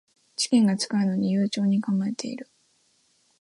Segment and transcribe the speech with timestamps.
[0.35, 2.49] 試験が近いのに悠長に構えてる